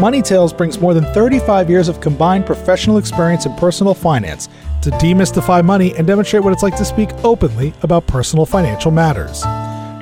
[0.00, 4.48] Money Tales brings more than 35 years of combined professional experience in personal finance
[4.80, 9.42] to demystify money and demonstrate what it's like to speak openly about personal financial matters.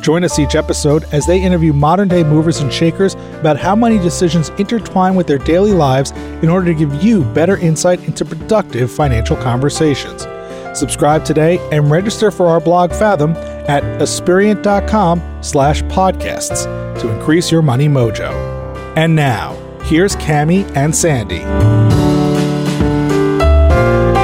[0.00, 3.98] Join us each episode as they interview modern day movers and shakers about how money
[3.98, 8.92] decisions intertwine with their daily lives in order to give you better insight into productive
[8.92, 10.28] financial conversations.
[10.78, 13.32] Subscribe today and register for our blog Fathom
[13.66, 16.62] at aspiriant.com slash podcasts
[17.01, 18.30] to increase your money mojo.
[18.96, 19.56] And now,
[19.88, 21.41] here's Cami and Sandy.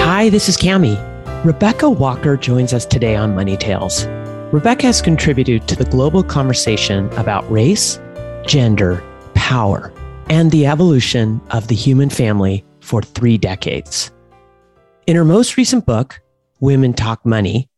[0.04, 0.94] Hi, this is Cami.
[1.42, 4.04] Rebecca Walker joins us today on Money Tales.
[4.52, 7.98] Rebecca has contributed to the global conversation about race,
[8.46, 9.90] gender, power,
[10.28, 14.10] and the evolution of the human family for three decades.
[15.06, 16.20] In her most recent book,
[16.60, 17.70] Women Talk Money,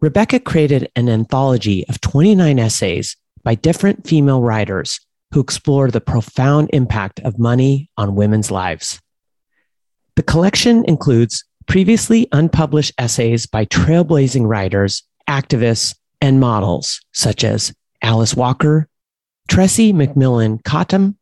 [0.00, 5.00] Rebecca created an anthology of 29 essays by different female writers
[5.36, 9.02] who explore the profound impact of money on women's lives.
[10.14, 18.34] The collection includes previously unpublished essays by trailblazing writers, activists, and models such as Alice
[18.34, 18.88] Walker,
[19.46, 21.18] Tressie McMillan Cottom,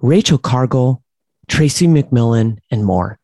[0.00, 1.02] Rachel Cargle,
[1.48, 3.18] Tracy McMillan, and more.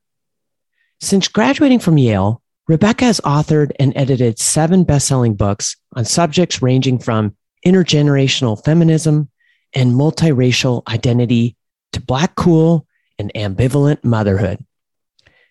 [0.99, 6.99] Since graduating from Yale, Rebecca has authored and edited seven best-selling books on subjects ranging
[6.99, 7.37] from
[7.67, 9.29] intergenerational feminism
[9.75, 11.57] and multiracial identity
[11.93, 12.87] to black cool
[13.19, 14.65] and ambivalent motherhood.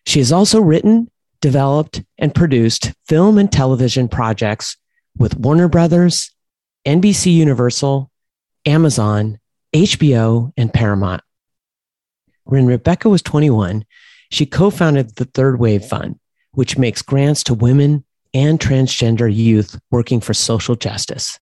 [0.06, 1.10] She has also written,
[1.42, 4.78] developed, and produced film and television projects
[5.18, 6.32] with Warner Brothers,
[6.86, 8.10] NBC Universal,
[8.66, 9.40] Amazon,
[9.74, 11.22] HBO, and Paramount.
[12.44, 13.86] When Rebecca was 21,
[14.30, 16.20] she co founded the Third Wave Fund,
[16.52, 21.40] which makes grants to women and transgender youth working for social justice.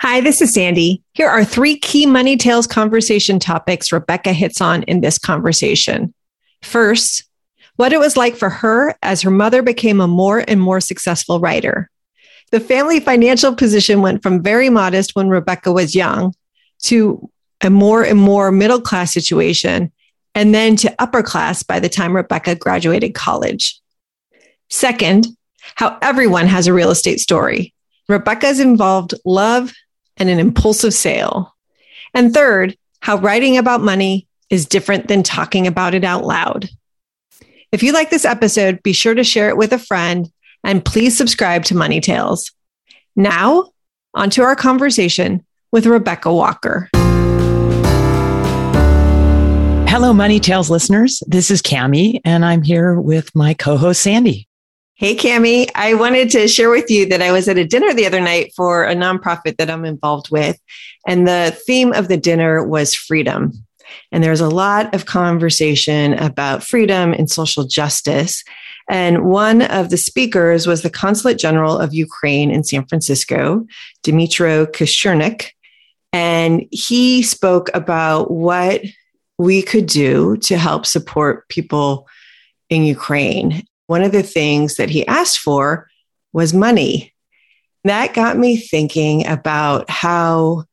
[0.00, 1.02] Hi, this is Sandy.
[1.14, 6.14] Here are three key Money Tales conversation topics Rebecca hits on in this conversation.
[6.62, 7.24] First,
[7.74, 11.40] what it was like for her as her mother became a more and more successful
[11.40, 11.90] writer.
[12.52, 16.32] The family financial position went from very modest when Rebecca was young
[16.84, 17.28] to
[17.60, 19.90] a more and more middle class situation,
[20.32, 23.80] and then to upper class by the time Rebecca graduated college.
[24.70, 25.26] Second,
[25.74, 27.74] how everyone has a real estate story.
[28.08, 29.72] Rebecca's involved love
[30.18, 31.54] and an impulsive sale.
[32.14, 36.68] And third, how writing about money is different than talking about it out loud.
[37.70, 40.30] If you like this episode, be sure to share it with a friend
[40.64, 42.52] and please subscribe to Money Tales.
[43.14, 43.70] Now,
[44.14, 46.88] onto our conversation with Rebecca Walker.
[49.88, 51.22] Hello, Money Tales listeners.
[51.26, 54.47] This is Cami, and I'm here with my co host, Sandy.
[55.00, 55.70] Hey, Cami.
[55.76, 58.52] I wanted to share with you that I was at a dinner the other night
[58.56, 60.58] for a nonprofit that I'm involved with.
[61.06, 63.52] And the theme of the dinner was freedom.
[64.10, 68.42] And there's a lot of conversation about freedom and social justice.
[68.90, 73.64] And one of the speakers was the Consulate General of Ukraine in San Francisco,
[74.02, 75.50] Dmytro Kushneruk.
[76.12, 78.82] And he spoke about what
[79.38, 82.08] we could do to help support people
[82.68, 83.62] in Ukraine.
[83.88, 85.88] One of the things that he asked for
[86.32, 87.14] was money.
[87.84, 90.64] That got me thinking about how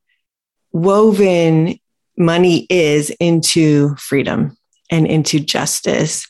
[0.73, 1.79] woven
[2.17, 4.57] money is into freedom
[4.91, 6.27] and into justice.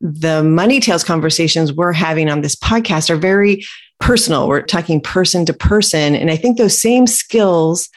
[0.00, 3.64] The money tales conversations we're having on this podcast are very
[3.98, 4.46] personal.
[4.46, 6.14] We're talking person to person.
[6.14, 7.88] And I think those same skills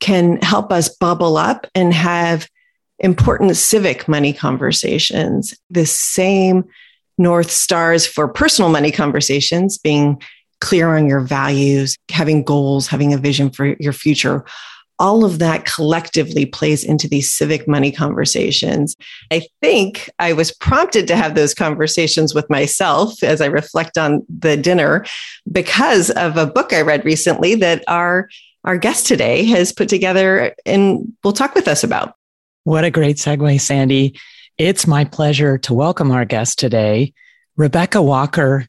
[0.00, 2.48] can help us bubble up and have
[2.98, 5.54] important civic money conversations.
[5.68, 6.64] The same
[7.18, 10.20] North Stars for personal money conversations, being
[10.60, 14.44] clear on your values, having goals, having a vision for your future
[14.98, 18.96] all of that collectively plays into these civic money conversations.
[19.30, 24.24] I think I was prompted to have those conversations with myself as I reflect on
[24.28, 25.04] the dinner
[25.50, 28.28] because of a book I read recently that our
[28.64, 32.14] our guest today has put together and will talk with us about.
[32.62, 34.18] What a great segue, Sandy.
[34.58, 37.12] It's my pleasure to welcome our guest today,
[37.56, 38.68] Rebecca Walker.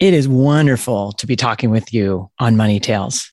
[0.00, 3.32] It is wonderful to be talking with you on Money Tales.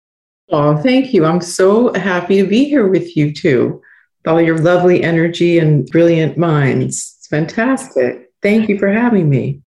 [0.52, 1.26] Oh, thank you.
[1.26, 3.82] I'm so happy to be here with you too.
[4.20, 7.16] With all your lovely energy and brilliant minds.
[7.18, 8.30] It's fantastic.
[8.44, 9.64] Thank you for having me.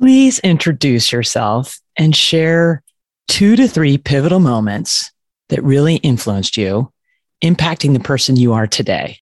[0.00, 2.84] Please introduce yourself and share
[3.26, 5.10] two to three pivotal moments
[5.48, 6.92] that really influenced you,
[7.42, 9.18] impacting the person you are today.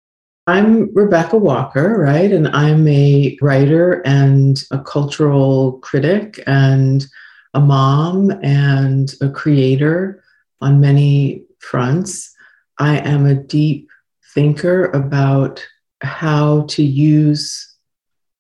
[0.46, 2.30] I'm Rebecca Walker, right?
[2.30, 7.06] And I'm a writer and a cultural critic and
[7.54, 10.22] a mom and a creator
[10.60, 12.34] on many fronts.
[12.76, 13.88] I am a deep
[14.34, 15.66] thinker about
[16.02, 17.74] how to use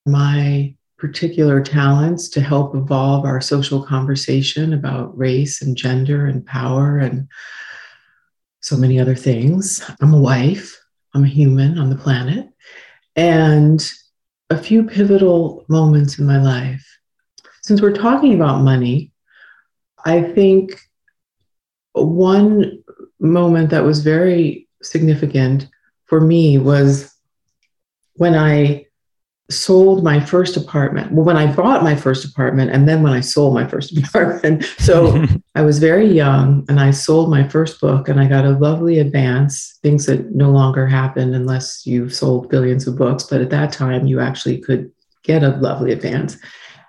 [0.04, 6.98] my particular talents to help evolve our social conversation about race and gender and power
[6.98, 7.28] and
[8.60, 9.82] so many other things.
[10.02, 10.83] I'm a wife,
[11.14, 12.48] I'm a human on the planet.
[13.16, 13.86] And
[14.50, 16.84] a few pivotal moments in my life.
[17.62, 19.12] Since we're talking about money,
[20.04, 20.78] I think
[21.92, 22.82] one
[23.20, 25.68] moment that was very significant
[26.06, 27.14] for me was
[28.14, 28.86] when I
[29.50, 31.12] sold my first apartment.
[31.12, 34.64] Well, when I bought my first apartment, and then when I sold my first apartment.
[34.78, 38.58] So I was very young and I sold my first book and I got a
[38.58, 43.24] lovely advance, things that no longer happen unless you've sold billions of books.
[43.24, 44.90] But at that time, you actually could
[45.22, 46.38] get a lovely advance.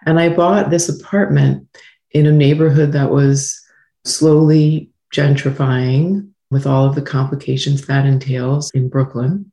[0.06, 1.68] And I bought this apartment
[2.12, 3.60] in a neighborhood that was
[4.06, 9.52] slowly gentrifying with all of the complications that entails in Brooklyn.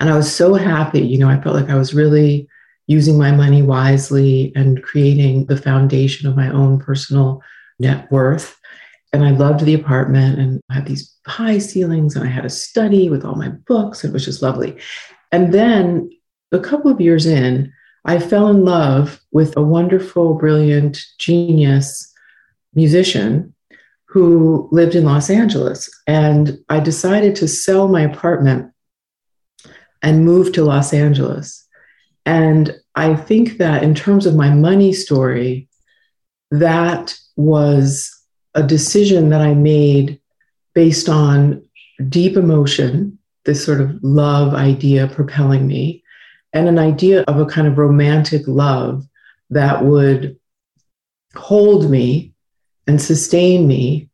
[0.00, 1.00] And I was so happy.
[1.00, 2.48] You know, I felt like I was really
[2.86, 7.40] using my money wisely and creating the foundation of my own personal
[7.78, 8.58] net worth.
[9.12, 12.50] And I loved the apartment and I had these high ceilings and I had a
[12.50, 14.04] study with all my books.
[14.04, 14.78] It was just lovely.
[15.30, 16.10] And then
[16.50, 17.72] a couple of years in,
[18.04, 22.12] I fell in love with a wonderful, brilliant, genius
[22.74, 23.54] musician
[24.06, 25.88] who lived in Los Angeles.
[26.06, 28.71] And I decided to sell my apartment
[30.02, 31.66] and moved to Los Angeles.
[32.26, 35.68] And I think that in terms of my money story,
[36.50, 38.10] that was
[38.54, 40.20] a decision that I made
[40.74, 41.66] based on
[42.08, 46.02] deep emotion, this sort of love idea propelling me,
[46.52, 49.06] and an idea of a kind of romantic love
[49.50, 50.38] that would
[51.34, 52.34] hold me
[52.86, 54.10] and sustain me,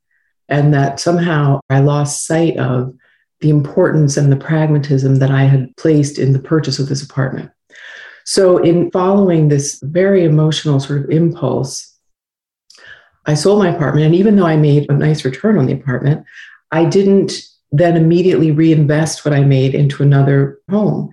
[0.49, 2.94] and that somehow I lost sight of
[3.40, 7.50] the importance and the pragmatism that I had placed in the purchase of this apartment.
[8.25, 11.96] So, in following this very emotional sort of impulse,
[13.26, 14.06] I sold my apartment.
[14.06, 16.26] And even though I made a nice return on the apartment,
[16.70, 17.40] I didn't
[17.73, 21.11] then immediately reinvest what I made into another home.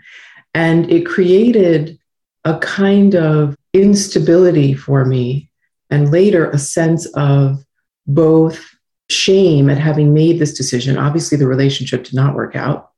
[0.53, 1.99] And it created
[2.45, 5.49] a kind of instability for me,
[5.89, 7.63] and later a sense of
[8.07, 8.74] both
[9.09, 10.97] shame at having made this decision.
[10.97, 12.91] Obviously, the relationship did not work out.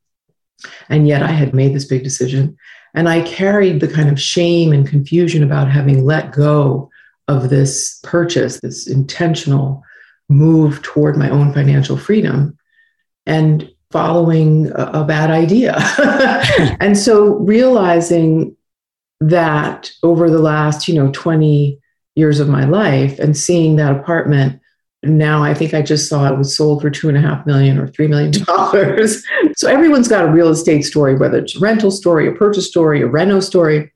[0.90, 2.58] And yet I had made this big decision.
[2.94, 6.90] And I carried the kind of shame and confusion about having let go
[7.28, 9.84] of this purchase, this intentional
[10.30, 12.58] move toward my own financial freedom
[13.26, 15.78] and following a, a bad idea.
[16.80, 18.56] and so realizing
[19.20, 21.80] that over the last, you know, 20
[22.16, 24.60] years of my life and seeing that apartment
[25.04, 27.78] now I think I just saw it was sold for two and a half million
[27.78, 29.24] or three million dollars.
[29.56, 33.02] so everyone's got a real estate story, whether it's a rental story, a purchase story,
[33.02, 33.92] a reno story.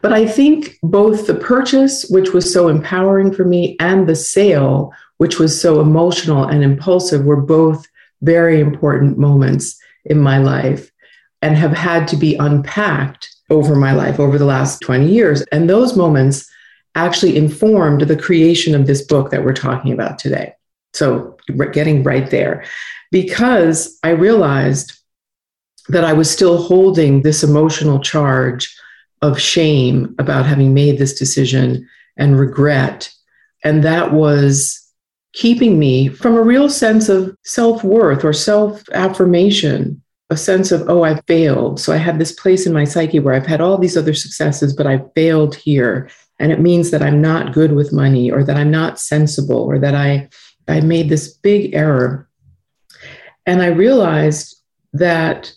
[0.00, 4.92] But I think both the purchase, which was so empowering for me, and the sale,
[5.18, 7.84] which was so emotional and impulsive, were both
[8.22, 10.90] very important moments in my life
[11.42, 15.42] and have had to be unpacked over my life over the last 20 years.
[15.52, 16.48] And those moments
[17.04, 20.54] actually informed the creation of this book that we're talking about today.
[20.94, 21.36] So,
[21.72, 22.64] getting right there,
[23.10, 24.98] because I realized
[25.88, 28.74] that I was still holding this emotional charge
[29.22, 33.12] of shame about having made this decision and regret.
[33.64, 34.84] And that was
[35.32, 40.88] keeping me from a real sense of self worth or self affirmation, a sense of,
[40.88, 41.80] oh, I failed.
[41.80, 44.74] So I had this place in my psyche where I've had all these other successes,
[44.74, 48.56] but I failed here and it means that i'm not good with money or that
[48.56, 50.28] i'm not sensible or that i
[50.68, 52.28] i made this big error.
[53.46, 54.56] And i realized
[54.92, 55.52] that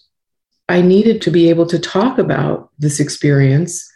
[0.70, 3.90] i needed to be able to talk about this experience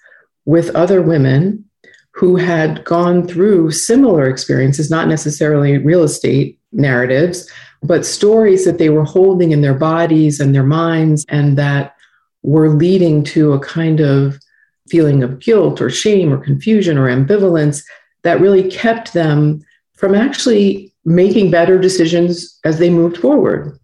[0.45, 1.65] with other women
[2.11, 7.49] who had gone through similar experiences not necessarily real estate narratives
[7.83, 11.95] but stories that they were holding in their bodies and their minds and that
[12.41, 14.39] were leading to a kind of
[14.89, 17.83] feeling of guilt or shame or confusion or ambivalence
[18.23, 19.61] that really kept them
[19.93, 23.77] from actually making better decisions as they moved forward.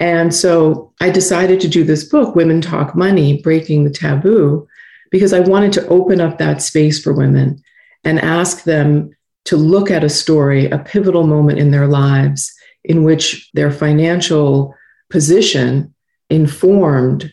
[0.00, 4.66] And so I decided to do this book, Women Talk Money Breaking the Taboo,
[5.10, 7.62] because I wanted to open up that space for women
[8.04, 9.10] and ask them
[9.44, 12.52] to look at a story, a pivotal moment in their lives
[12.84, 14.74] in which their financial
[15.10, 15.94] position
[16.30, 17.32] informed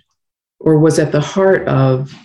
[0.60, 2.15] or was at the heart of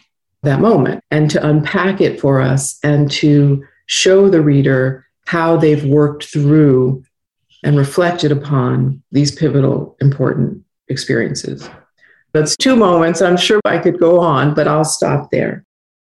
[0.42, 5.85] that moment, and to unpack it for us and to show the reader how they've
[5.85, 7.02] worked through
[7.64, 11.68] and reflected upon these pivotal, important experiences.
[12.33, 13.21] That's two moments.
[13.21, 15.64] I'm sure I could go on, but I'll stop there.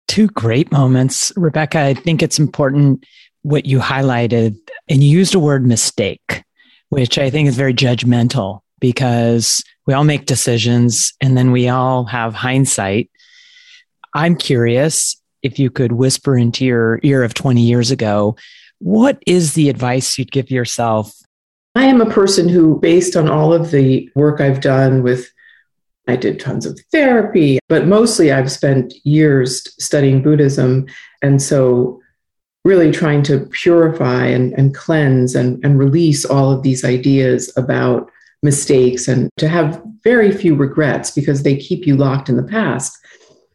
[0.07, 1.33] Two great moments.
[1.37, 3.05] Rebecca, I think it's important
[3.43, 4.57] what you highlighted,
[4.89, 6.45] and you used a word mistake,
[6.91, 12.05] which I think is very judgmental because we all make decisions and then we all
[12.05, 13.11] have hindsight.
[14.15, 18.37] I'm curious if you could whisper into your ear of 20 years ago,
[18.79, 21.15] what is the advice you'd give yourself?
[21.75, 25.31] I am a person who, based on all of the work I've done with
[26.09, 30.87] I did tons of therapy, but mostly I've spent years studying Buddhism.
[31.23, 32.01] And so,
[32.65, 38.11] really trying to purify and, and cleanse and, and release all of these ideas about
[38.43, 42.99] mistakes and to have very few regrets because they keep you locked in the past.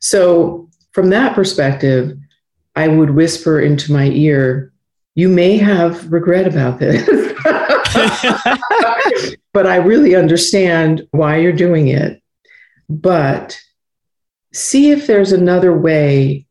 [0.05, 2.17] So, from that perspective,
[2.75, 4.71] I would whisper into my ear,
[5.15, 7.05] You may have regret about this.
[9.53, 12.21] but I really understand why you're doing it
[12.89, 13.59] but
[14.53, 16.45] see if there's another way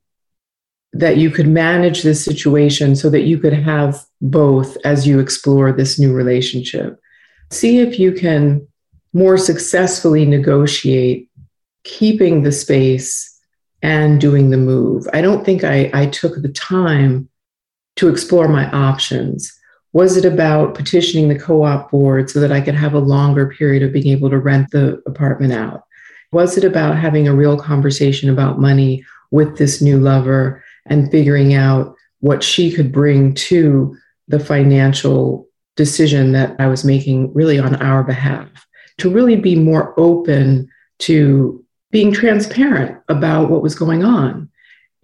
[0.92, 5.73] that you could manage this situation so that you could have both as you explore
[5.73, 7.00] this new relationship.
[7.50, 8.66] See if you can
[9.12, 11.28] more successfully negotiate
[11.84, 13.34] keeping the space
[13.85, 15.07] and doing the move.
[15.12, 17.29] I don't think I, I took the time
[17.97, 19.53] to explore my options.
[19.93, 23.50] Was it about petitioning the co op board so that I could have a longer
[23.50, 25.85] period of being able to rent the apartment out?
[26.33, 31.53] Was it about having a real conversation about money with this new lover and figuring
[31.53, 33.95] out what she could bring to
[34.29, 38.49] the financial decision that I was making really on our behalf?
[38.99, 40.69] To really be more open
[41.00, 41.63] to
[41.95, 44.51] being transparent about what was going on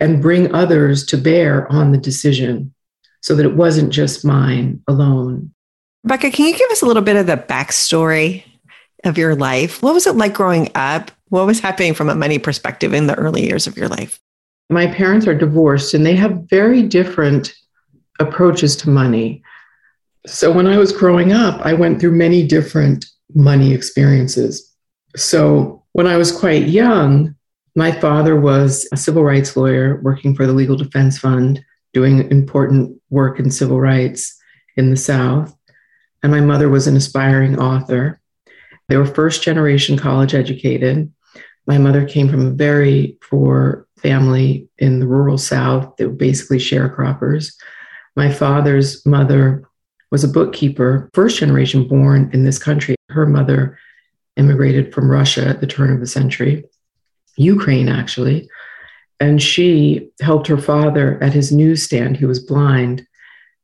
[0.01, 2.75] and bring others to bear on the decision
[3.21, 5.55] so that it wasn't just mine alone.
[6.03, 8.43] Rebecca, can you give us a little bit of the backstory
[9.05, 9.81] of your life?
[9.85, 11.13] What was it like growing up?
[11.29, 14.19] What was happening from a money perspective in the early years of your life?
[14.69, 17.55] My parents are divorced and they have very different
[18.19, 19.45] approaches to money.
[20.27, 24.75] So when I was growing up, I went through many different money experiences.
[25.15, 27.35] So when I was quite young,
[27.75, 33.01] my father was a civil rights lawyer working for the Legal Defense Fund, doing important
[33.11, 34.39] work in civil rights
[34.77, 35.57] in the South.
[36.23, 38.21] And my mother was an aspiring author.
[38.89, 41.13] They were first generation college educated.
[41.67, 45.97] My mother came from a very poor family in the rural South.
[45.97, 47.55] They were basically sharecroppers.
[48.17, 49.65] My father's mother
[50.11, 52.97] was a bookkeeper, first generation born in this country.
[53.11, 53.79] Her mother
[54.37, 56.65] immigrated from Russia at the turn of the century,
[57.37, 58.49] Ukraine, actually.
[59.19, 62.17] And she helped her father at his newsstand.
[62.17, 63.07] He was blind,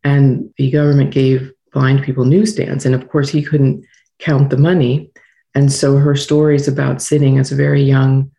[0.04, 2.86] and the government gave blind people newsstands.
[2.86, 3.84] And of course, he couldn't
[4.18, 5.10] count the money.
[5.54, 8.30] And so her stories about sitting as a very young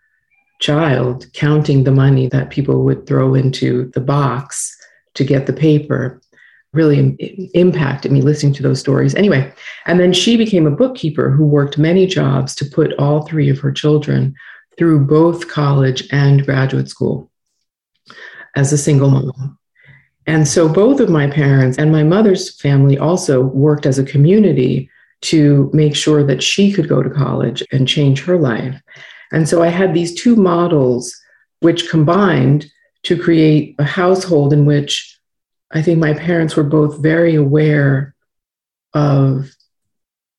[0.59, 4.75] child, counting the money that people would throw into the box
[5.15, 6.21] to get the paper,
[6.77, 6.99] really
[7.53, 9.15] impacted me listening to those stories.
[9.15, 9.51] Anyway,
[9.85, 13.59] and then she became a bookkeeper who worked many jobs to put all three of
[13.59, 14.33] her children
[14.77, 17.29] through both college and graduate school
[18.55, 19.57] as a single mom.
[20.27, 24.89] And so both of my parents and my mother's family also worked as a community
[25.21, 28.79] to make sure that she could go to college and change her life.
[29.31, 31.15] And so I had these two models
[31.61, 32.69] which combined
[33.03, 35.16] to create a household in which
[35.71, 38.15] I think my parents were both very aware
[38.93, 39.51] of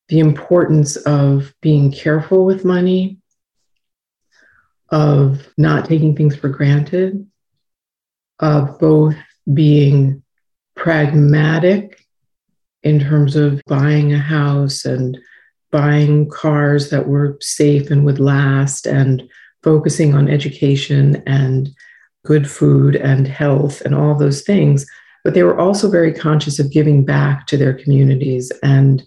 [0.08, 3.18] the importance of being careful with money,
[4.88, 7.26] of not taking things for granted,
[8.38, 9.16] of both
[9.52, 10.22] being
[10.74, 12.06] pragmatic
[12.82, 15.18] in terms of buying a house and
[15.70, 19.28] buying cars that were safe and would last and
[19.62, 21.68] focusing on education and
[22.24, 24.86] good food and health and all those things
[25.24, 29.02] but they were also very conscious of giving back to their communities and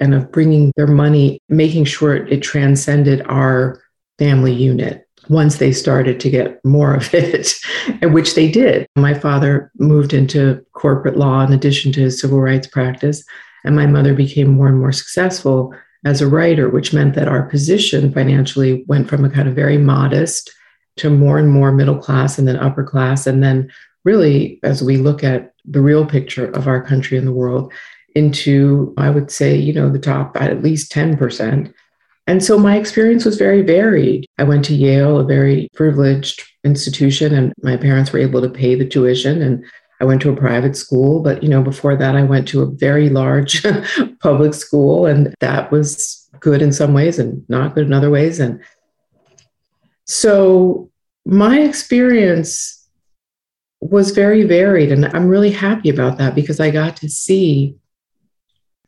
[0.00, 3.82] and of bringing their money making sure it transcended our
[4.18, 7.54] family unit once they started to get more of it,
[8.02, 8.86] which they did.
[8.96, 13.24] My father moved into corporate law in addition to his civil rights practice,
[13.64, 15.74] and my mother became more and more successful
[16.04, 19.78] as a writer, which meant that our position financially went from a kind of very
[19.78, 20.50] modest
[20.96, 23.26] to more and more middle class and then upper class.
[23.26, 23.70] And then,
[24.08, 27.70] really, as we look at the real picture of our country and the world,
[28.14, 31.70] into, I would say, you know, the top at least 10%.
[32.26, 34.24] And so my experience was very varied.
[34.38, 38.74] I went to Yale, a very privileged institution, and my parents were able to pay
[38.74, 39.42] the tuition.
[39.42, 39.62] And
[40.00, 42.70] I went to a private school, but you know, before that, I went to a
[42.86, 43.62] very large
[44.22, 48.40] public school, and that was good in some ways and not good in other ways.
[48.40, 48.58] And
[50.06, 50.90] so
[51.26, 52.77] my experience
[53.80, 57.76] was very varied, and I'm really happy about that because I got to see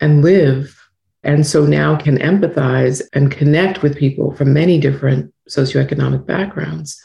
[0.00, 0.76] and live.
[1.22, 7.00] And so now can empathize and connect with people from many different socioeconomic backgrounds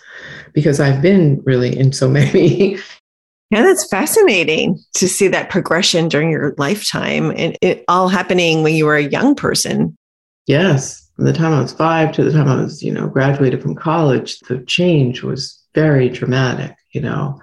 [0.53, 2.77] because I've been really in so many.
[3.51, 8.73] Yeah, that's fascinating to see that progression during your lifetime and it all happening when
[8.73, 9.95] you were a young person.
[10.47, 11.09] Yes.
[11.15, 13.75] From the time I was five to the time I was, you know, graduated from
[13.75, 17.39] college, the change was very dramatic, you know.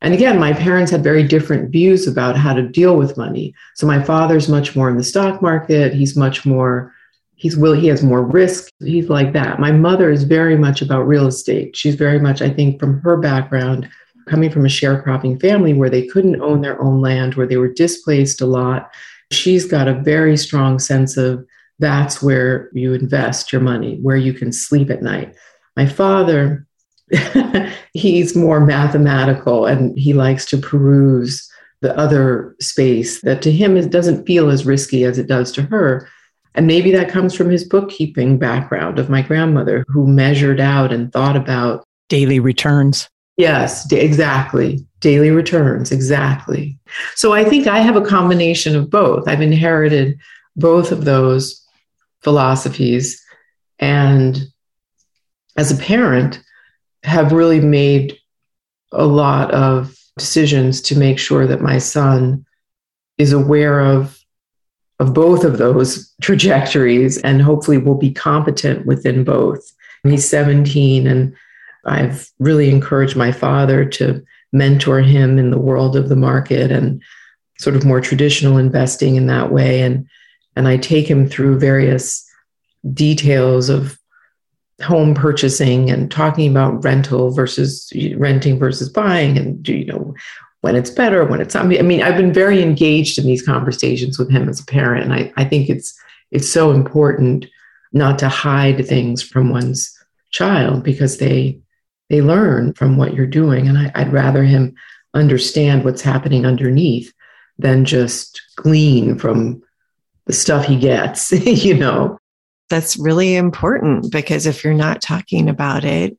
[0.00, 3.54] And again, my parents had very different views about how to deal with money.
[3.74, 5.92] So my father's much more in the stock market.
[5.92, 6.94] He's much more,
[7.34, 8.70] he's will, he has more risk.
[8.78, 9.58] He's like that.
[9.58, 11.76] My mother is very much about real estate.
[11.76, 13.88] She's very much, I think, from her background,
[14.28, 17.72] coming from a sharecropping family where they couldn't own their own land, where they were
[17.72, 18.92] displaced a lot.
[19.32, 21.44] She's got a very strong sense of
[21.80, 25.34] that's where you invest your money, where you can sleep at night.
[25.76, 26.67] My father,
[27.92, 31.48] he's more mathematical and he likes to peruse
[31.80, 35.62] the other space that to him it doesn't feel as risky as it does to
[35.62, 36.08] her.
[36.54, 41.12] And maybe that comes from his bookkeeping background of my grandmother who measured out and
[41.12, 43.08] thought about daily returns.
[43.36, 44.84] Yes, exactly.
[45.00, 46.76] Daily returns, exactly.
[47.14, 49.28] So I think I have a combination of both.
[49.28, 50.18] I've inherited
[50.56, 51.64] both of those
[52.22, 53.22] philosophies.
[53.78, 54.42] And
[55.56, 56.42] as a parent,
[57.02, 58.18] have really made
[58.92, 62.44] a lot of decisions to make sure that my son
[63.18, 64.14] is aware of
[65.00, 69.72] of both of those trajectories and hopefully will be competent within both.
[70.02, 71.36] He's 17 and
[71.84, 77.02] I've really encouraged my father to mentor him in the world of the market and
[77.58, 80.08] sort of more traditional investing in that way and
[80.56, 82.28] and I take him through various
[82.92, 83.98] details of
[84.82, 90.14] home purchasing and talking about rental versus renting versus buying and do you know
[90.60, 94.30] when it's better when it's i mean i've been very engaged in these conversations with
[94.30, 95.98] him as a parent and i, I think it's
[96.30, 97.46] it's so important
[97.92, 99.92] not to hide things from one's
[100.30, 101.58] child because they
[102.08, 104.76] they learn from what you're doing and I, i'd rather him
[105.12, 107.12] understand what's happening underneath
[107.58, 109.60] than just glean from
[110.26, 111.32] the stuff he gets
[111.64, 112.17] you know
[112.68, 116.16] that's really important because if you're not talking about it,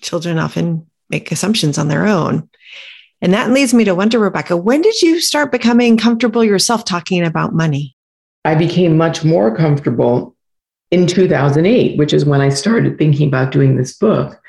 [0.00, 2.48] children often make assumptions on their own.
[3.20, 7.24] And that leads me to wonder, Rebecca, when did you start becoming comfortable yourself talking
[7.24, 7.96] about money?
[8.44, 10.36] I became much more comfortable
[10.90, 14.40] in 2008, which is when I started thinking about doing this book.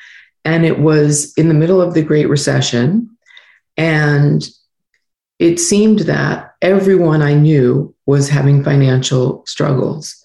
[0.45, 3.09] And it was in the middle of the Great Recession.
[3.75, 4.47] And
[5.39, 10.18] it seemed that everyone I knew was having financial struggles.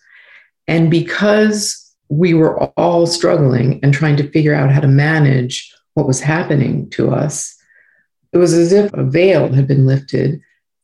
[0.67, 6.07] And because we were all struggling and trying to figure out how to manage what
[6.07, 7.55] was happening to us,
[8.33, 10.41] it was as if a veil had been lifted.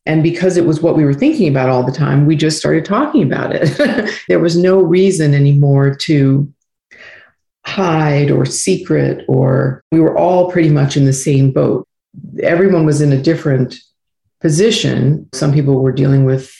[0.06, 2.84] And because it was what we were thinking about all the time, we just started
[2.84, 4.10] talking about it.
[4.28, 6.52] there was no reason anymore to
[7.66, 11.86] hide or secret, or we were all pretty much in the same boat.
[12.42, 13.76] Everyone was in a different
[14.40, 15.28] position.
[15.34, 16.52] Some people were dealing with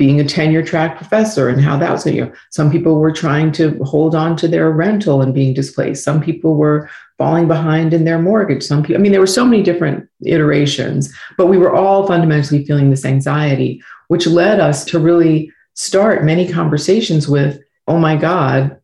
[0.00, 3.52] being a tenure track professor and how that was you know some people were trying
[3.52, 6.02] to hold on to their rental and being displaced.
[6.02, 8.62] Some people were falling behind in their mortgage.
[8.62, 12.64] Some people i mean there were so many different iterations but we were all fundamentally
[12.64, 18.80] feeling this anxiety which led us to really start many conversations with oh my god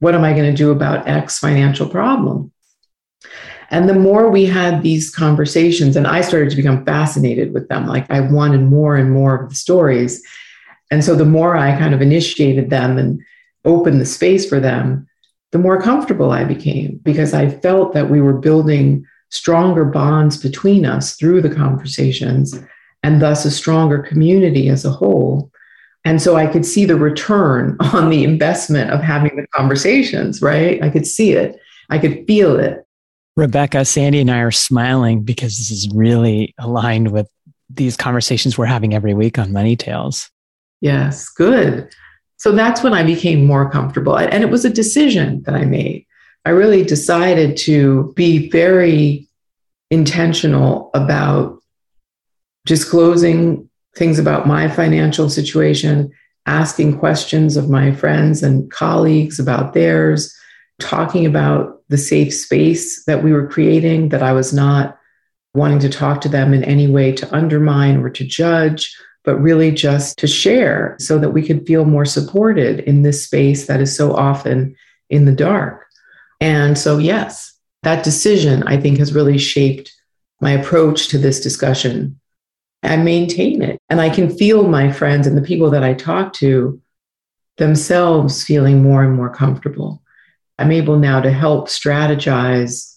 [0.00, 2.52] what am i going to do about x financial problem
[3.72, 7.86] and the more we had these conversations, and I started to become fascinated with them,
[7.86, 10.22] like I wanted more and more of the stories.
[10.90, 13.18] And so the more I kind of initiated them and
[13.64, 15.08] opened the space for them,
[15.52, 20.84] the more comfortable I became because I felt that we were building stronger bonds between
[20.84, 22.54] us through the conversations
[23.02, 25.50] and thus a stronger community as a whole.
[26.04, 30.82] And so I could see the return on the investment of having the conversations, right?
[30.82, 31.58] I could see it,
[31.88, 32.81] I could feel it.
[33.36, 37.28] Rebecca, Sandy, and I are smiling because this is really aligned with
[37.70, 40.30] these conversations we're having every week on Money Tales.
[40.80, 41.88] Yes, good.
[42.36, 44.18] So that's when I became more comfortable.
[44.18, 46.06] And it was a decision that I made
[46.44, 49.28] I really decided to be very
[49.90, 51.58] intentional about
[52.64, 56.10] disclosing things about my financial situation,
[56.46, 60.34] asking questions of my friends and colleagues about theirs,
[60.80, 64.98] talking about the safe space that we were creating, that I was not
[65.54, 69.70] wanting to talk to them in any way to undermine or to judge, but really
[69.70, 73.94] just to share so that we could feel more supported in this space that is
[73.94, 74.74] so often
[75.10, 75.84] in the dark.
[76.40, 77.52] And so, yes,
[77.82, 79.92] that decision, I think, has really shaped
[80.40, 82.18] my approach to this discussion
[82.82, 83.78] and maintain it.
[83.90, 86.80] And I can feel my friends and the people that I talk to
[87.58, 90.01] themselves feeling more and more comfortable.
[90.58, 92.94] I'm able now to help strategize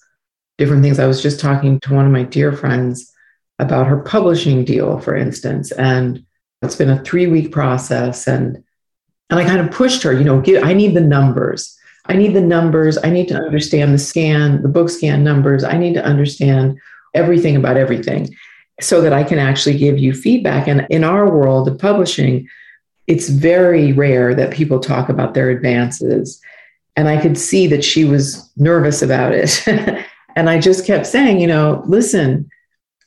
[0.58, 1.00] different things.
[1.00, 3.12] I was just talking to one of my dear friends
[3.60, 6.26] about her publishing deal, for instance, and
[6.62, 8.28] it's been a three week process.
[8.28, 8.64] And
[9.30, 11.76] and I kind of pushed her, you know, give, I need the numbers.
[12.06, 12.98] I need the numbers.
[13.04, 15.64] I need to understand the scan, the BookScan numbers.
[15.64, 16.80] I need to understand
[17.16, 18.36] everything about everything
[18.82, 20.68] so that I can actually give you feedback.
[20.68, 22.48] And in our world of publishing,
[23.08, 26.40] it's very rare that people talk about their advances.
[26.96, 29.68] And I could see that she was nervous about it.
[30.36, 32.50] and I just kept saying, you know, listen,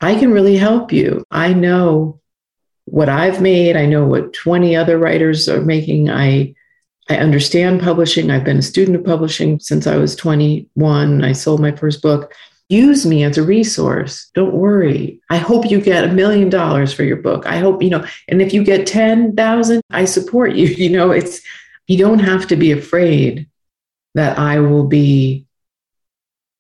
[0.01, 1.25] I can really help you.
[1.31, 2.21] I know
[2.85, 3.77] what I've made.
[3.77, 6.11] I know what 20 other writers are making.
[6.11, 6.55] I
[7.11, 8.31] I understand publishing.
[8.31, 11.25] I've been a student of publishing since I was 21.
[11.25, 12.35] I sold my first book.
[12.69, 14.31] Use me as a resource.
[14.35, 15.19] Don't worry.
[15.31, 17.47] I hope you get a million dollars for your book.
[17.47, 20.67] I hope, you know, and if you get 10,000, I support you.
[20.77, 21.41] You know, it's,
[21.87, 23.49] you don't have to be afraid
[24.19, 25.47] that I will be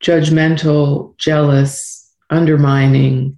[0.01, 3.37] judgmental, jealous, undermining.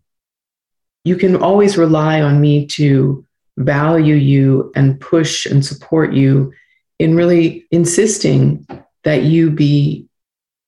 [1.05, 3.25] You can always rely on me to
[3.57, 6.53] value you and push and support you
[6.99, 8.67] in really insisting
[9.05, 10.07] that you be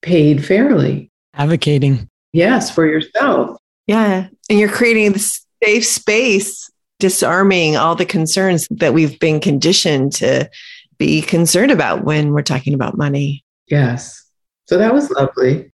[0.01, 1.11] paid fairly.
[1.35, 2.09] Advocating.
[2.31, 3.59] Yes, for yourself.
[3.85, 4.29] Yeah.
[4.49, 10.49] And you're creating this safe space, disarming all the concerns that we've been conditioned to
[10.97, 13.42] be concerned about when we're talking about money.
[13.67, 14.23] Yes.
[14.67, 15.71] So that was lovely.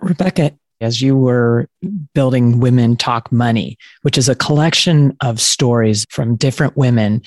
[0.00, 1.68] Rebecca, as you were
[2.14, 7.22] building Women Talk Money, which is a collection of stories from different women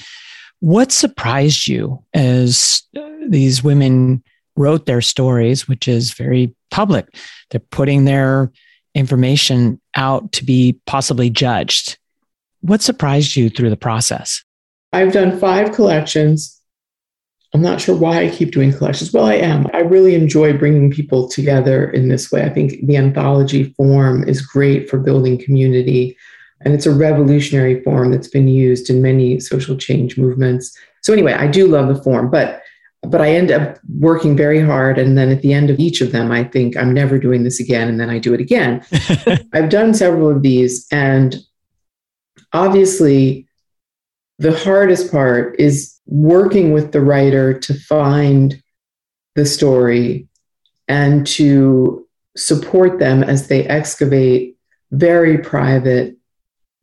[0.59, 4.23] what surprised you as uh, these women
[4.55, 7.07] wrote their stories, which is very public?
[7.51, 8.51] They're putting their
[8.93, 11.97] information out to be possibly judged.
[12.61, 14.43] What surprised you through the process?
[14.93, 16.59] I've done five collections.
[17.55, 19.13] I'm not sure why I keep doing collections.
[19.13, 19.67] Well, I am.
[19.73, 22.43] I really enjoy bringing people together in this way.
[22.43, 26.17] I think the anthology form is great for building community.
[26.65, 30.77] And it's a revolutionary form that's been used in many social change movements.
[31.01, 32.61] So anyway, I do love the form, but
[33.03, 34.97] but I end up working very hard.
[34.97, 37.61] And then at the end of each of them, I think I'm never doing this
[37.61, 37.87] again.
[37.87, 38.85] And then I do it again.
[39.53, 40.85] I've done several of these.
[40.91, 41.37] And
[42.51, 43.44] obviously,
[44.39, 48.61] the hardest part is working with the writer to find
[49.35, 50.27] the story
[50.87, 52.05] and to
[52.37, 54.57] support them as they excavate
[54.91, 56.15] very private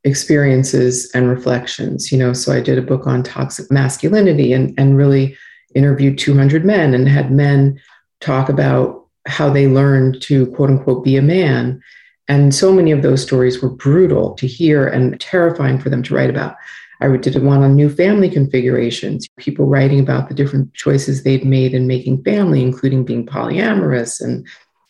[0.05, 2.33] experiences and reflections you know.
[2.33, 5.37] So i did a book on toxic masculinity and, and really
[5.75, 7.81] interviewed 200 men and had men
[8.21, 11.81] talk about how they learned to quote unquote be a man.
[12.29, 16.15] And so many of those stories were brutal to hear and terrifying for them to
[16.15, 16.57] write about
[17.03, 21.75] i did one on new family configurations people writing about the different choices they've made
[21.75, 24.47] in making family including being polyamorous and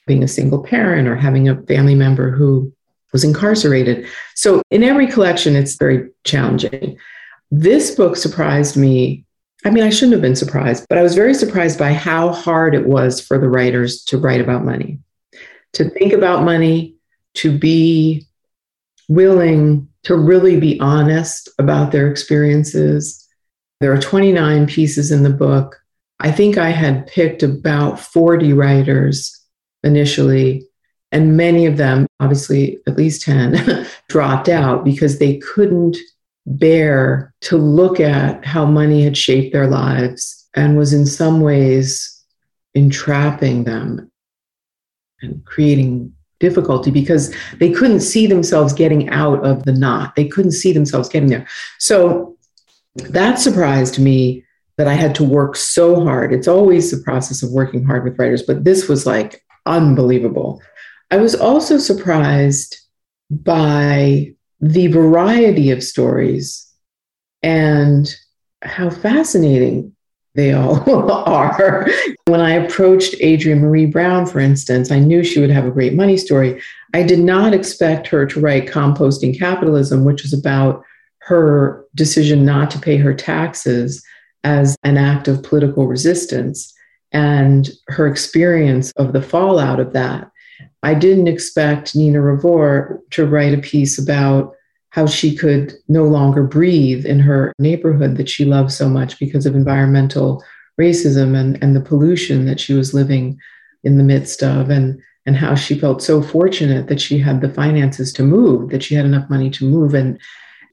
[0.06, 2.72] being a single parent or having a family member who
[3.12, 4.06] was incarcerated.
[4.34, 6.98] So in every collection, it's very challenging.
[7.50, 9.24] This book surprised me.
[9.64, 12.74] I mean, I shouldn't have been surprised, but I was very surprised by how hard
[12.74, 14.98] it was for the writers to write about money,
[15.74, 16.96] to think about money,
[17.34, 18.26] to be
[19.08, 23.26] willing to really be honest about their experiences.
[23.80, 25.80] There are 29 pieces in the book.
[26.20, 29.38] I think I had picked about 40 writers
[29.82, 30.66] initially
[31.12, 35.98] and many of them, obviously at least 10, dropped out because they couldn't
[36.46, 42.24] bear to look at how money had shaped their lives and was in some ways
[42.74, 44.10] entrapping them
[45.20, 46.12] and creating
[46.42, 50.14] difficulty because they couldn't see themselves getting out of the knot.
[50.16, 51.46] They couldn't see themselves getting there.
[51.78, 52.36] So
[52.96, 54.44] that surprised me
[54.76, 56.32] that I had to work so hard.
[56.32, 60.60] It's always the process of working hard with writers, but this was like unbelievable.
[61.10, 62.76] I was also surprised
[63.30, 66.68] by the variety of stories
[67.42, 68.12] and
[68.62, 69.94] how fascinating
[70.34, 71.86] They all are.
[72.26, 75.94] When I approached Adrienne Maree Brown, for instance, I knew she would have a great
[75.94, 76.60] money story.
[76.94, 80.84] I did not expect her to write Composting Capitalism, which is about
[81.18, 84.04] her decision not to pay her taxes
[84.44, 86.72] as an act of political resistance
[87.12, 90.30] and her experience of the fallout of that.
[90.82, 94.54] I didn't expect Nina Revoyr to write a piece about
[94.92, 99.46] how she could no longer breathe in her neighborhood that she loved so much because
[99.46, 100.44] of environmental
[100.78, 103.38] racism and, and the pollution that she was living
[103.84, 107.48] in the midst of and and how she felt so fortunate that she had the
[107.48, 110.20] finances to move that she had enough money to move and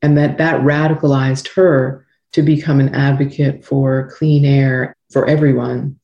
[0.02, 5.98] and that that radicalized her to become an advocate for clean air for everyone.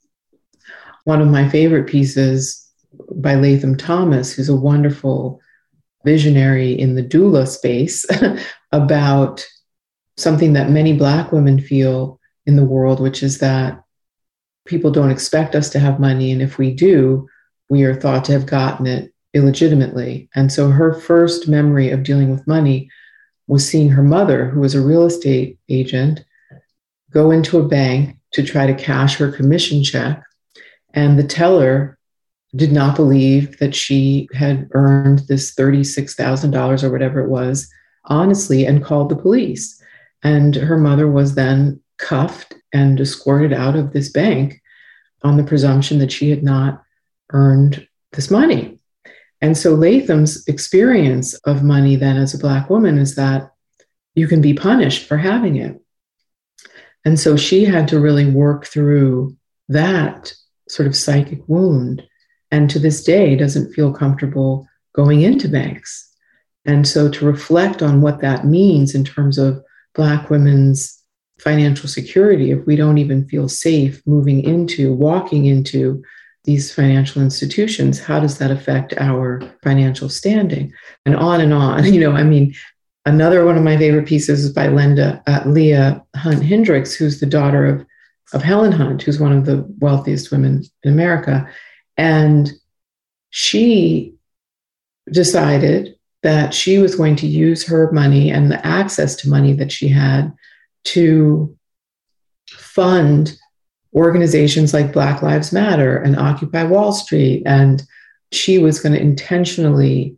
[1.03, 2.65] One of my favorite pieces
[3.11, 5.41] by Latham Thomas, who's a wonderful
[6.05, 8.05] visionary in the doula space,
[8.71, 9.45] about
[10.17, 13.83] something that many Black women feel in the world, which is that
[14.65, 16.31] people don't expect us to have money.
[16.31, 17.27] And if we do,
[17.69, 20.29] we are thought to have gotten it illegitimately.
[20.35, 22.89] And so her first memory of dealing with money
[23.47, 26.23] was seeing her mother, who was a real estate agent,
[27.11, 30.23] go into a bank to try to cash her commission check.
[30.93, 31.94] And the teller
[32.55, 37.69] did not believe that she had earned this $36,000 or whatever it was
[38.05, 39.81] honestly and called the police.
[40.23, 44.61] And her mother was then cuffed and escorted out of this bank
[45.23, 46.83] on the presumption that she had not
[47.31, 48.79] earned this money.
[49.41, 53.51] And so Latham's experience of money then as a Black woman is that
[54.13, 55.79] you can be punished for having it.
[57.03, 59.35] And so she had to really work through
[59.69, 60.33] that
[60.69, 62.03] sort of psychic wound
[62.51, 66.09] and to this day doesn't feel comfortable going into banks.
[66.65, 71.01] And so to reflect on what that means in terms of Black women's
[71.39, 76.03] financial security, if we don't even feel safe moving into, walking into
[76.43, 80.71] these financial institutions, how does that affect our financial standing?
[81.05, 81.83] And on and on.
[81.93, 82.55] You know, I mean,
[83.05, 87.25] another one of my favorite pieces is by Linda uh, Leah Hunt Hendrix, who's the
[87.25, 87.85] daughter of,
[88.33, 91.47] of Helen Hunt, who's one of the wealthiest women in America.
[91.97, 92.51] And
[93.29, 94.15] she
[95.11, 99.71] decided that she was going to use her money and the access to money that
[99.71, 100.33] she had
[100.85, 101.55] to
[102.49, 103.37] fund
[103.93, 107.43] organizations like Black Lives Matter and Occupy Wall Street.
[107.45, 107.83] And
[108.31, 110.17] she was going to intentionally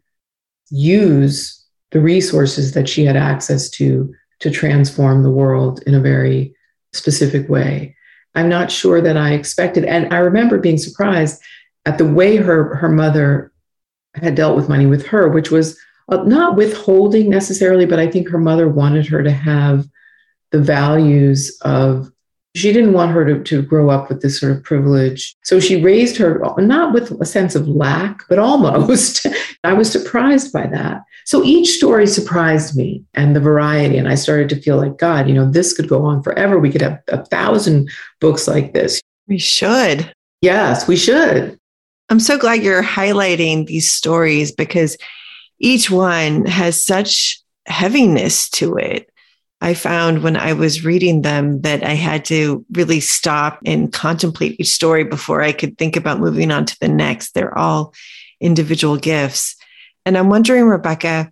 [0.69, 6.53] use the resources that she had access to to transform the world in a very
[6.93, 7.95] specific way.
[8.35, 9.83] I'm not sure that I expected.
[9.83, 11.41] And I remember being surprised
[11.87, 13.51] at the way her her mother
[14.15, 18.27] had dealt with money with her, which was uh, not withholding necessarily, but I think
[18.29, 19.85] her mother wanted her to have
[20.51, 22.11] the values of
[22.55, 25.35] she didn't want her to, to grow up with this sort of privilege.
[25.43, 29.27] So she raised her not with a sense of lack, but almost.
[29.63, 31.03] I was surprised by that.
[31.25, 33.97] So each story surprised me and the variety.
[33.97, 36.57] And I started to feel like, God, you know, this could go on forever.
[36.57, 39.01] We could have a thousand books like this.
[39.27, 40.11] We should.
[40.41, 41.59] Yes, we should.
[42.09, 44.97] I'm so glad you're highlighting these stories because
[45.59, 49.09] each one has such heaviness to it.
[49.59, 54.59] I found when I was reading them that I had to really stop and contemplate
[54.59, 57.33] each story before I could think about moving on to the next.
[57.33, 57.93] They're all
[58.39, 59.55] individual gifts.
[60.05, 61.31] And I'm wondering, Rebecca,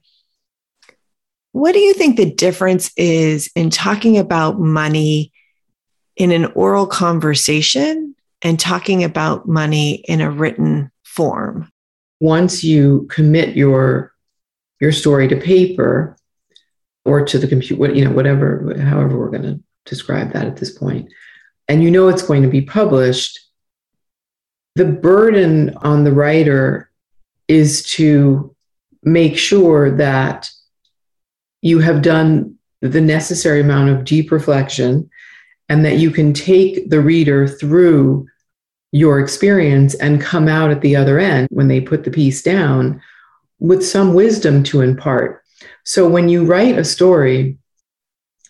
[1.52, 5.32] what do you think the difference is in talking about money
[6.18, 11.68] in an oral conversation and talking about money in a written form.
[12.20, 14.14] Once you commit your
[14.80, 16.16] your story to paper
[17.06, 20.78] or to the computer, you know, whatever, however we're going to describe that at this
[20.78, 21.10] point,
[21.68, 23.40] and you know it's going to be published,
[24.76, 26.92] the burden on the writer
[27.48, 28.56] is to
[29.02, 30.52] make sure that
[31.64, 35.10] you have done the necessary amount of deep reflection
[35.68, 38.28] and that you can take the reader through
[38.96, 43.02] your experience and come out at the other end when they put the piece down
[43.60, 45.44] with some wisdom to impart.
[45.84, 47.58] So when you write a story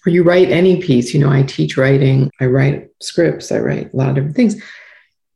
[0.06, 3.92] or you write any piece, you know, I teach writing, I write scripts, I write
[3.92, 4.62] a lot of different things,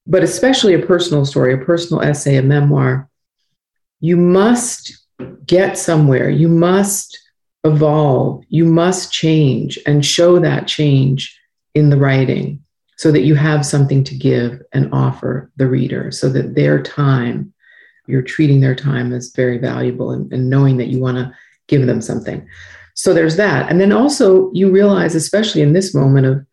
[0.06, 3.10] but especially a personal story, a personal essay, a memoir,
[4.02, 4.95] you must
[5.43, 6.30] get somewhere.
[6.30, 7.17] You must
[7.63, 8.43] evolve.
[8.48, 11.36] You must change and show that change
[11.74, 12.63] in the writing
[13.00, 17.54] so that you have something to give and offer the reader so that their time
[18.08, 21.32] you're treating their time as very valuable and, and knowing that you want to
[21.68, 22.48] give them something
[22.96, 26.46] so there's that and then also you realize especially in this moment of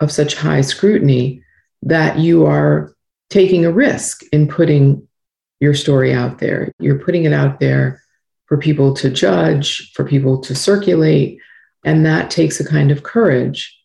[0.00, 1.42] of such high scrutiny
[1.82, 2.94] that you are
[3.28, 5.06] taking a risk in putting
[5.60, 6.72] your story out there.
[6.78, 8.02] You're putting it out there
[8.46, 11.38] for people to judge, for people to circulate,
[11.84, 13.78] and that takes a kind of courage.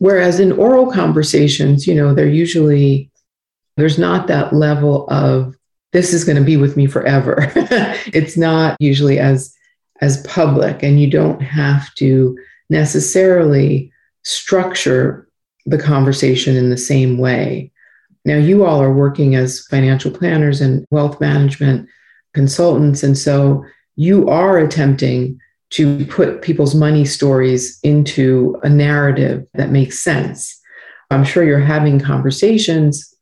[0.00, 3.10] Whereas in oral conversations, you know, they're usually,
[3.76, 5.54] there's not that level of,
[5.92, 7.52] this is going to be with me forever.
[8.12, 9.54] it's not usually as
[10.00, 12.34] as public and you don't have to
[12.70, 13.92] necessarily
[14.24, 15.28] structure
[15.66, 17.70] the conversation in the same way.
[18.24, 21.88] Now, you all are working as financial planners and wealth management
[22.32, 23.02] consultants.
[23.02, 23.64] And so
[23.96, 25.38] you are attempting
[25.70, 30.60] to put people's money stories into a narrative that makes sense.
[31.10, 33.14] I'm sure you're having conversations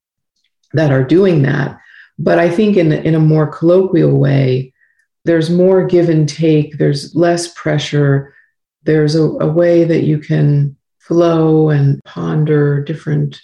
[0.73, 1.79] that are doing that.
[2.19, 4.73] But I think in, in a more colloquial way,
[5.25, 8.35] there's more give and take, there's less pressure,
[8.85, 13.41] there's a, a way that you can flow and ponder different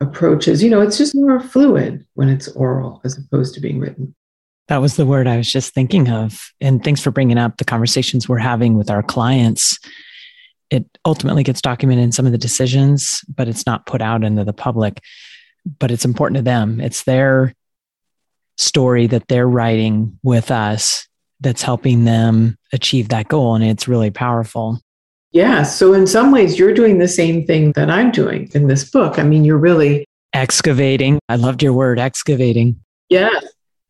[0.00, 0.62] approaches.
[0.62, 4.14] You know, it's just more fluid when it's oral as opposed to being written.
[4.68, 6.52] That was the word I was just thinking of.
[6.60, 9.78] And thanks for bringing up the conversations we're having with our clients.
[10.70, 14.44] It ultimately gets documented in some of the decisions, but it's not put out into
[14.44, 15.00] the public.
[15.78, 16.80] But it's important to them.
[16.80, 17.54] It's their
[18.58, 21.06] story that they're writing with us
[21.40, 23.54] that's helping them achieve that goal.
[23.54, 24.80] And it's really powerful.
[25.32, 25.62] Yeah.
[25.62, 29.18] So, in some ways, you're doing the same thing that I'm doing in this book.
[29.18, 31.18] I mean, you're really excavating.
[31.28, 32.82] I loved your word, excavating.
[33.08, 33.30] Yeah.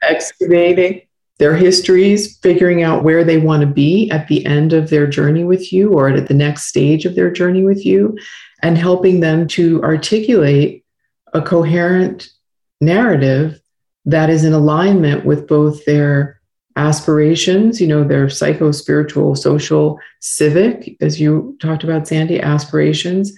[0.02, 1.02] Excavating
[1.38, 5.44] their histories, figuring out where they want to be at the end of their journey
[5.44, 8.16] with you or at the next stage of their journey with you,
[8.62, 10.84] and helping them to articulate
[11.32, 12.28] a coherent
[12.80, 13.60] narrative
[14.04, 16.40] that is in alignment with both their
[16.76, 23.32] aspirations, you know, their psycho spiritual, social, civic, as you talked about, Sandy, aspirations,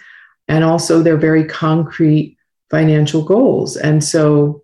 [0.47, 2.37] and also their very concrete
[2.71, 3.77] financial goals.
[3.77, 4.63] And so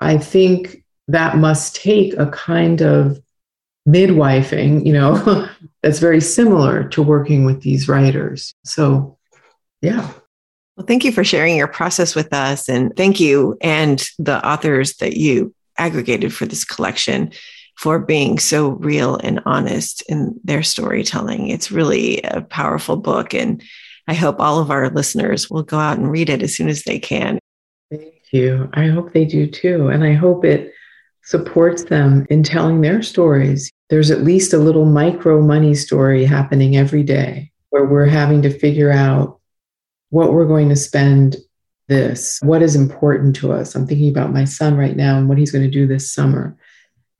[0.00, 0.81] I think
[1.12, 3.20] that must take a kind of
[3.86, 5.48] midwifing, you know,
[5.82, 8.54] that's very similar to working with these writers.
[8.64, 9.18] So,
[9.80, 10.10] yeah.
[10.76, 12.68] Well, thank you for sharing your process with us.
[12.68, 17.32] And thank you and the authors that you aggregated for this collection
[17.76, 21.48] for being so real and honest in their storytelling.
[21.48, 23.34] It's really a powerful book.
[23.34, 23.62] And
[24.08, 26.84] I hope all of our listeners will go out and read it as soon as
[26.84, 27.38] they can.
[27.90, 28.70] Thank you.
[28.72, 29.88] I hope they do too.
[29.88, 30.72] And I hope it
[31.24, 33.70] supports them in telling their stories.
[33.90, 38.50] There's at least a little micro money story happening every day where we're having to
[38.50, 39.40] figure out
[40.10, 41.36] what we're going to spend
[41.88, 43.74] this, what is important to us.
[43.74, 46.56] I'm thinking about my son right now and what he's going to do this summer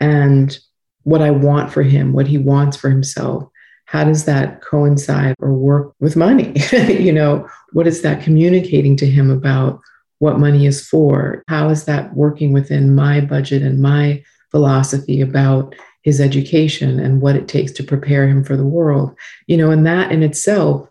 [0.00, 0.56] and
[1.04, 3.48] what I want for him, what he wants for himself.
[3.86, 6.54] How does that coincide or work with money?
[6.88, 9.80] you know, what is that communicating to him about
[10.22, 11.42] what money is for?
[11.48, 17.34] How is that working within my budget and my philosophy about his education and what
[17.34, 19.18] it takes to prepare him for the world?
[19.48, 20.88] You know, and that in itself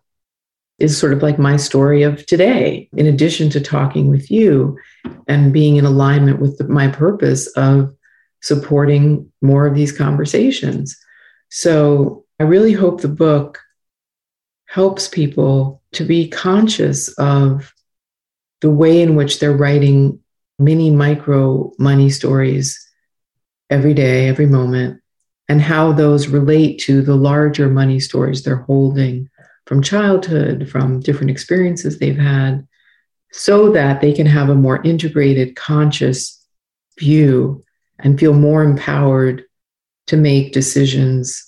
[0.80, 4.78] is sort of like my story of today, in addition to talking with you
[5.30, 7.96] and being in alignment with the, my purpose of
[8.42, 10.98] supporting more of these conversations.
[11.48, 13.60] So I really hope the book
[14.66, 17.74] helps people to be conscious of
[18.62, 20.20] the way in which they're writing
[20.58, 22.80] mini micro money stories
[23.70, 25.02] every day, every moment,
[25.50, 29.30] and how those relate to the larger money stories they're holding
[29.66, 32.68] from childhood, from different experiences they've had,
[33.32, 36.46] so that they can have a more integrated, conscious
[37.00, 37.64] view
[38.00, 39.44] and feel more empowered
[40.08, 41.48] to make decisions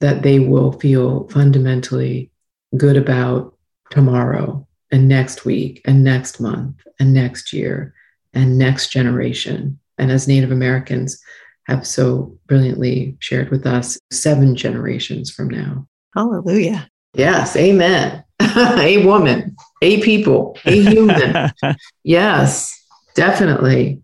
[0.00, 2.30] that they will feel fundamentally
[2.76, 3.56] good about
[3.90, 7.94] tomorrow and next week and next month and next year
[8.32, 9.78] and next generation.
[9.98, 11.20] And as Native Americans
[11.66, 15.86] have so brilliantly shared with us, seven generations from now.
[16.14, 16.88] Hallelujah.
[17.14, 18.24] Yes, amen.
[18.40, 21.52] a woman, a people, a human.
[22.04, 22.74] yes,
[23.14, 24.00] definitely.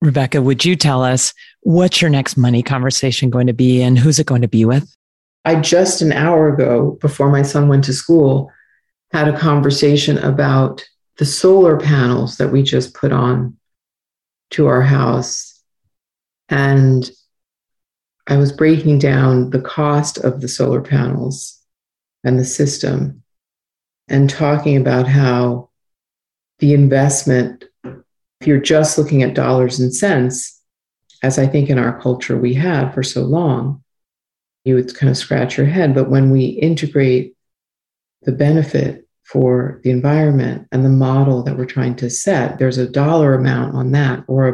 [0.00, 4.18] Rebecca, would you tell us what's your next money conversation going to be and who's
[4.18, 4.94] it going to be with?
[5.44, 8.50] I just an hour ago, before my son went to school,
[9.14, 10.84] had a conversation about
[11.18, 13.56] the solar panels that we just put on
[14.50, 15.62] to our house.
[16.48, 17.08] And
[18.26, 21.62] I was breaking down the cost of the solar panels
[22.24, 23.22] and the system
[24.08, 25.70] and talking about how
[26.58, 30.60] the investment, if you're just looking at dollars and cents,
[31.22, 33.84] as I think in our culture we have for so long,
[34.64, 35.94] you would kind of scratch your head.
[35.94, 37.33] But when we integrate
[38.24, 42.58] the benefit for the environment and the model that we're trying to set.
[42.58, 44.48] There's a dollar amount on that or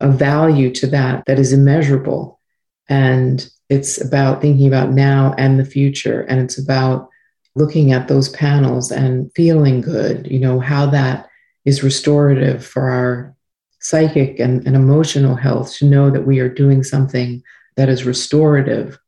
[0.00, 2.40] a, a value to that that is immeasurable.
[2.88, 6.22] And it's about thinking about now and the future.
[6.22, 7.08] And it's about
[7.54, 11.28] looking at those panels and feeling good, you know, how that
[11.64, 13.34] is restorative for our
[13.80, 17.42] psychic and, and emotional health to know that we are doing something
[17.76, 18.98] that is restorative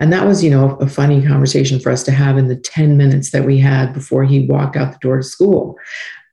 [0.00, 2.96] and that was, you know, a funny conversation for us to have in the 10
[2.96, 5.76] minutes that we had before he walked out the door to school.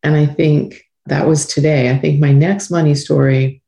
[0.03, 1.89] And I think that was today.
[1.89, 3.61] I think my next money story,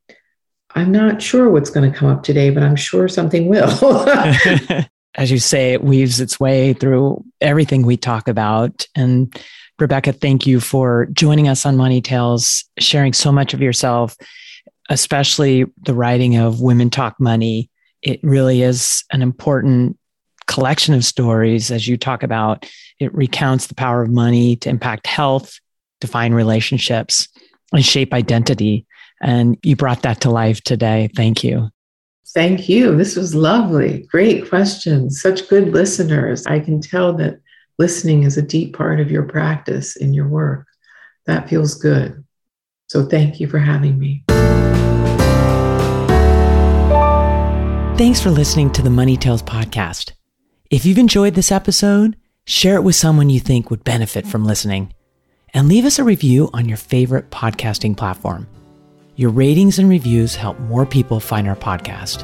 [0.76, 3.70] I'm not sure what's going to come up today, but I'm sure something will.
[5.16, 8.86] As you say, it weaves its way through everything we talk about.
[8.94, 9.36] And
[9.80, 14.16] Rebecca, thank you for joining us on Money Tales, sharing so much of yourself,
[14.90, 17.72] especially the writing of Women Talk Money
[18.02, 19.98] it really is an important
[20.48, 21.72] collection of stories.
[21.72, 22.66] As you talk about
[23.00, 25.60] it recounts the power of money to impact health
[26.00, 27.28] define relationships
[27.74, 28.86] and shape identity.
[29.22, 31.10] And you brought that to life today.
[31.16, 31.70] Thank you.
[32.34, 32.96] Thank you.
[32.96, 34.06] This was lovely.
[34.12, 35.22] Great questions.
[35.22, 36.46] Such good listeners.
[36.46, 37.40] I can tell that
[37.80, 40.68] listening is a deep part of your practice in your work.
[41.26, 42.24] That feels good.
[42.88, 44.24] So thank you for having me
[47.98, 50.12] Thanks for listening to the Money Tales podcast.
[50.70, 54.94] If you've enjoyed this episode, share it with someone you think would benefit from listening.
[55.52, 58.46] And leave us a review on your favorite podcasting platform.
[59.16, 62.24] Your ratings and reviews help more people find our podcast.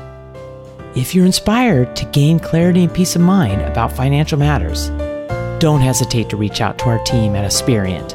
[0.95, 4.89] If you're inspired to gain clarity and peace of mind about financial matters,
[5.59, 8.13] don't hesitate to reach out to our team at Aspiriant.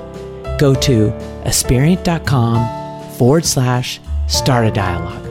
[0.61, 1.11] Go to
[1.45, 3.99] aspiriant.com forward slash
[4.29, 5.28] start a dialogue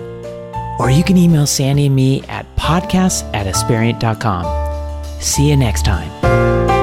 [0.79, 4.45] or you can email Sandy and me at podcasts at aspiriant.com.
[5.19, 6.76] See you next time.